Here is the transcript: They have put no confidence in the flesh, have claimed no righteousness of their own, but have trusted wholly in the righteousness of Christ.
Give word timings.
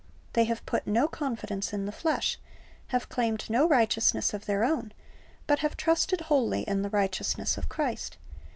They 0.33 0.45
have 0.45 0.65
put 0.65 0.87
no 0.87 1.07
confidence 1.07 1.73
in 1.73 1.85
the 1.85 1.91
flesh, 1.91 2.39
have 2.87 3.07
claimed 3.07 3.47
no 3.51 3.67
righteousness 3.69 4.33
of 4.33 4.47
their 4.47 4.63
own, 4.63 4.93
but 5.45 5.59
have 5.59 5.77
trusted 5.77 6.21
wholly 6.21 6.63
in 6.63 6.81
the 6.81 6.89
righteousness 6.89 7.55
of 7.55 7.69
Christ. 7.69 8.17